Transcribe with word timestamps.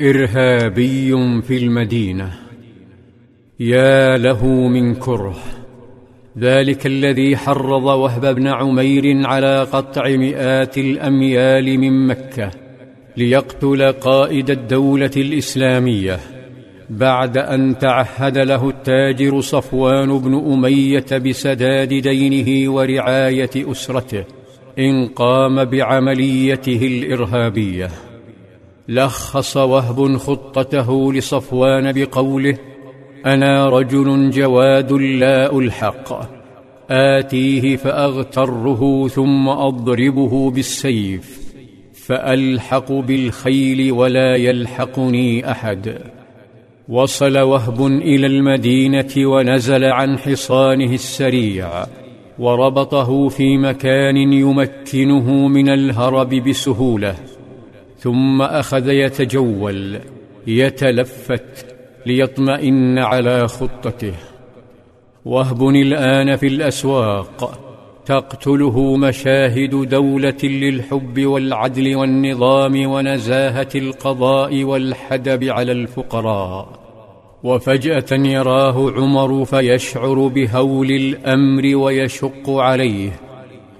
إرهابي 0.00 1.42
في 1.42 1.58
المدينة. 1.58 2.30
يا 3.60 4.16
له 4.16 4.46
من 4.46 4.94
كره. 4.94 5.36
ذلك 6.38 6.86
الذي 6.86 7.36
حرض 7.36 7.84
وهب 7.84 8.34
بن 8.34 8.46
عمير 8.46 9.26
على 9.26 9.62
قطع 9.72 10.08
مئات 10.08 10.78
الأميال 10.78 11.78
من 11.78 12.06
مكة 12.06 12.50
ليقتل 13.16 13.92
قائد 13.92 14.50
الدولة 14.50 15.10
الإسلامية 15.16 16.20
بعد 16.90 17.38
أن 17.38 17.78
تعهد 17.78 18.38
له 18.38 18.68
التاجر 18.68 19.40
صفوان 19.40 20.18
بن 20.18 20.34
أمية 20.52 21.18
بسداد 21.18 21.88
دينه 21.88 22.72
ورعاية 22.72 23.50
أسرته 23.56 24.24
إن 24.78 25.06
قام 25.06 25.64
بعمليته 25.64 26.86
الإرهابية. 26.86 28.13
لخص 28.88 29.56
وهب 29.56 30.16
خطته 30.16 31.12
لصفوان 31.12 31.92
بقوله 31.92 32.58
أنا 33.26 33.68
رجل 33.68 34.30
جواد 34.30 34.92
لا 34.92 35.58
ألحق 35.58 36.30
آتيه 36.90 37.76
فأغتره 37.76 39.08
ثم 39.08 39.48
أضربه 39.48 40.50
بالسيف 40.50 41.44
فألحق 42.06 42.92
بالخيل 42.92 43.92
ولا 43.92 44.36
يلحقني 44.36 45.50
أحد. 45.50 45.98
وصل 46.88 47.38
وهب 47.38 47.86
إلى 47.86 48.26
المدينة 48.26 49.10
ونزل 49.16 49.84
عن 49.84 50.18
حصانه 50.18 50.92
السريع 50.92 51.84
وربطه 52.38 53.28
في 53.28 53.56
مكان 53.56 54.16
يمكنه 54.16 55.48
من 55.48 55.68
الهرب 55.68 56.28
بسهولة. 56.28 57.14
ثم 58.04 58.42
أخذ 58.42 58.88
يتجول 58.88 59.98
يتلفت 60.46 61.66
ليطمئن 62.06 62.98
على 62.98 63.48
خطته. 63.48 64.14
وهب 65.24 65.68
الان 65.68 66.36
في 66.36 66.46
الاسواق 66.46 67.60
تقتله 68.06 68.96
مشاهد 68.96 69.88
دوله 69.88 70.42
للحب 70.42 71.26
والعدل 71.26 71.96
والنظام 71.96 72.86
ونزاهه 72.86 73.68
القضاء 73.74 74.64
والحدب 74.64 75.44
على 75.44 75.72
الفقراء. 75.72 76.68
وفجاه 77.42 78.12
يراه 78.12 78.90
عمر 78.90 79.44
فيشعر 79.44 80.26
بهول 80.26 80.90
الامر 80.90 81.76
ويشق 81.76 82.50
عليه 82.50 83.10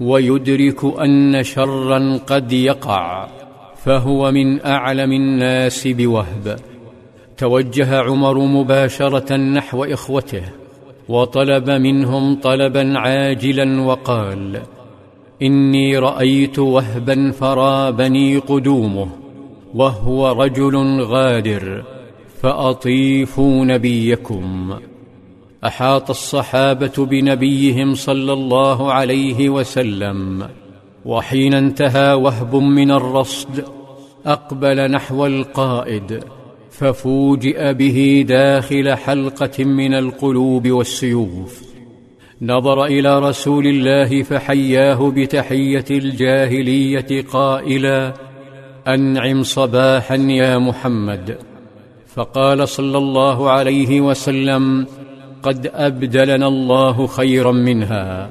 ويدرك 0.00 1.00
ان 1.00 1.42
شرا 1.42 2.18
قد 2.26 2.52
يقع. 2.52 3.41
فهو 3.84 4.30
من 4.32 4.66
أعلم 4.66 5.12
الناس 5.12 5.88
بوهب. 5.88 6.58
توجه 7.38 8.00
عمر 8.00 8.38
مباشرة 8.38 9.36
نحو 9.36 9.84
إخوته 9.84 10.42
وطلب 11.08 11.70
منهم 11.70 12.40
طلبا 12.40 12.98
عاجلا 12.98 13.80
وقال 13.80 14.62
إني 15.42 15.98
رأيت 15.98 16.58
وهبا 16.58 17.30
فرابني 17.30 18.38
قدومه 18.38 19.08
وهو 19.74 20.32
رجل 20.42 21.00
غادر 21.00 21.84
فأطيفوا 22.42 23.64
نبيكم. 23.64 24.74
أحاط 25.66 26.10
الصحابة 26.10 27.06
بنبيهم 27.06 27.94
صلى 27.94 28.32
الله 28.32 28.92
عليه 28.92 29.48
وسلم. 29.48 30.48
وحين 31.04 31.54
انتهى 31.54 32.12
وهب 32.12 32.56
من 32.56 32.90
الرصد 32.90 33.64
أقبل 34.26 34.90
نحو 34.90 35.26
القائد 35.26 36.24
ففوجئ 36.70 37.72
به 37.72 38.24
داخل 38.28 38.94
حلقة 38.94 39.64
من 39.64 39.94
القلوب 39.94 40.68
والسيوف. 40.68 41.62
نظر 42.42 42.84
إلى 42.84 43.18
رسول 43.18 43.66
الله 43.66 44.22
فحياه 44.22 45.10
بتحية 45.10 45.84
الجاهلية 45.90 47.24
قائلا 47.32 48.14
أنعم 48.88 49.42
صباحا 49.42 50.14
يا 50.14 50.58
محمد. 50.58 51.38
فقال 52.06 52.68
صلى 52.68 52.98
الله 52.98 53.50
عليه 53.50 54.00
وسلم 54.00 54.86
قد 55.42 55.70
أبدلنا 55.74 56.48
الله 56.48 57.06
خيرا 57.06 57.52
منها. 57.52 58.30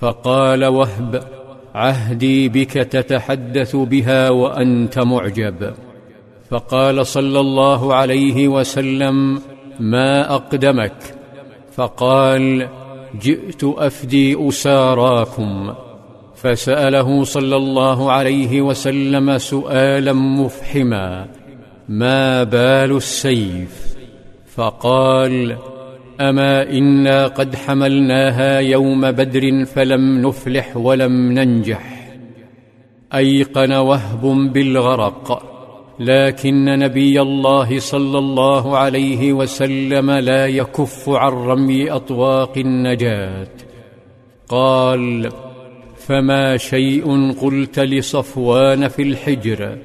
فقال 0.00 0.64
وهب 0.64 1.41
عهدي 1.74 2.48
بك 2.48 2.72
تتحدث 2.72 3.76
بها 3.76 4.30
وأنت 4.30 4.98
معجب. 4.98 5.74
فقال 6.50 7.06
صلى 7.06 7.40
الله 7.40 7.94
عليه 7.94 8.48
وسلم 8.48 9.40
ما 9.80 10.34
أقدمك؟ 10.34 11.14
فقال 11.74 12.68
جئت 13.20 13.64
أفدي 13.64 14.48
أساراكم. 14.48 15.74
فسأله 16.36 17.24
صلى 17.24 17.56
الله 17.56 18.12
عليه 18.12 18.62
وسلم 18.62 19.38
سؤالا 19.38 20.12
مفحما 20.12 21.26
ما 21.88 22.42
بال 22.42 22.96
السيف؟ 22.96 23.96
فقال 24.56 25.56
اما 26.20 26.70
أنا 26.70 27.26
قد 27.26 27.56
حملناها 27.56 28.58
يوم 28.58 29.10
بدر 29.10 29.64
فلم 29.64 30.26
نفلح 30.26 30.76
ولم 30.76 31.32
ننجح 31.32 32.08
ايقن 33.14 33.72
وهب 33.72 34.52
بالغرق 34.52 35.42
لكن 36.00 36.64
نبي 36.64 37.20
الله 37.20 37.78
صلى 37.78 38.18
الله 38.18 38.78
عليه 38.78 39.32
وسلم 39.32 40.10
لا 40.10 40.46
يكف 40.46 41.08
عن 41.08 41.32
رمي 41.32 41.90
اطواق 41.90 42.58
النجاه 42.58 43.48
قال 44.48 45.32
فما 45.96 46.56
شيء 46.56 47.32
قلت 47.32 47.78
لصفوان 47.78 48.88
في 48.88 49.02
الحجر 49.02 49.78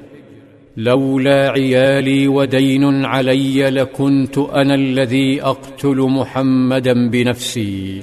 لولا 0.78 1.50
عيالي 1.50 2.28
ودين 2.28 3.04
علي 3.04 3.70
لكنت 3.70 4.38
أنا 4.38 4.74
الذي 4.74 5.42
أقتل 5.42 5.96
محمدا 5.96 7.08
بنفسي. 7.08 8.02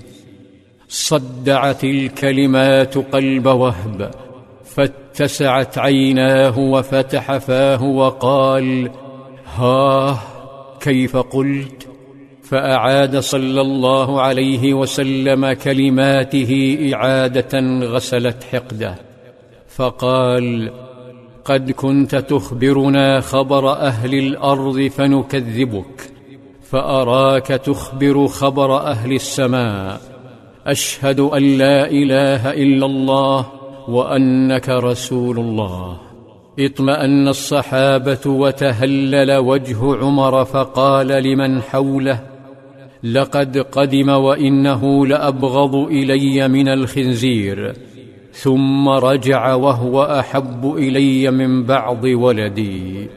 صدعت 0.87 1.83
الكلمات 1.83 2.97
قلب 2.97 3.45
وهب 3.45 4.11
فاتسعت 4.65 5.77
عيناه 5.77 6.59
وفتح 6.59 7.37
فاه 7.37 7.83
وقال 7.83 8.91
ها 9.55 10.19
كيف 10.79 11.17
قلت؟ 11.17 11.87
فأعاد 12.43 13.17
صلى 13.17 13.61
الله 13.61 14.21
عليه 14.21 14.73
وسلم 14.73 15.53
كلماته 15.53 16.79
إعادة 16.93 17.59
غسلت 17.85 18.43
حقده. 18.43 18.95
فقال 19.67 20.71
قد 21.45 21.71
كنت 21.71 22.15
تخبرنا 22.15 23.19
خبر 23.21 23.71
أهل 23.71 24.13
الأرض 24.13 24.81
فنكذبك 24.81 26.11
فأراك 26.61 27.47
تخبر 27.47 28.27
خبر 28.27 28.77
أهل 28.77 29.13
السماء. 29.13 30.01
أشهد 30.67 31.19
أن 31.19 31.57
لا 31.57 31.89
إله 31.89 32.53
إلا 32.53 32.85
الله 32.85 33.45
وأنك 33.87 34.69
رسول 34.69 35.39
الله. 35.39 35.97
اطمأن 36.59 37.27
الصحابة 37.27 38.19
وتهلل 38.25 39.37
وجه 39.37 39.95
عمر 39.95 40.45
فقال 40.45 41.07
لمن 41.07 41.61
حوله 41.61 42.19
لقد 43.03 43.57
قدم 43.57 44.09
وإنه 44.09 45.05
لأبغض 45.07 45.75
إلي 45.75 46.47
من 46.47 46.67
الخنزير. 46.67 47.73
ثم 48.35 48.89
رجع 48.89 49.53
وهو 49.53 50.03
أحب 50.03 50.75
إلي 50.77 51.31
من 51.31 51.63
بعض 51.63 52.03
ولدي. 52.03 53.07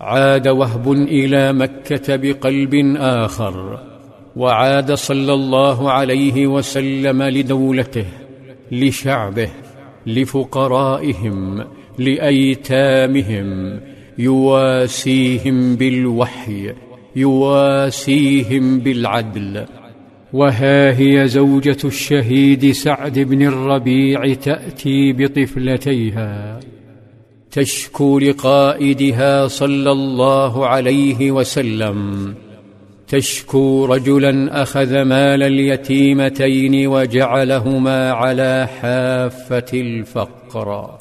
عاد 0.00 0.48
وهب 0.48 0.92
إلى 0.92 1.52
مكة 1.52 2.16
بقلب 2.16 2.96
آخر 2.96 3.80
وعاد 4.36 4.92
صلى 4.92 5.34
الله 5.34 5.90
عليه 5.90 6.46
وسلم 6.46 7.22
لدولته 7.22 8.06
لشعبه 8.72 9.48
لفقرائهم 10.06 11.64
لأيتامهم 11.98 13.80
يواسيهم 14.18 15.76
بالوحي 15.76 16.74
يواسيهم 17.16 18.78
بالعدل. 18.78 19.66
وها 20.32 20.98
هي 20.98 21.28
زوجة 21.28 21.76
الشهيد 21.84 22.70
سعد 22.72 23.18
بن 23.18 23.42
الربيع 23.42 24.34
تأتي 24.34 25.12
بطفلتيها. 25.12 26.60
تشكو 27.50 28.18
لقائدها 28.18 29.48
صلى 29.48 29.92
الله 29.92 30.66
عليه 30.66 31.30
وسلم. 31.30 32.34
تشكو 33.08 33.84
رجلا 33.84 34.62
أخذ 34.62 35.02
مال 35.02 35.42
اليتيمتين 35.42 36.86
وجعلهما 36.86 38.10
على 38.10 38.68
حافة 38.80 39.66
الفقر. 39.74 40.98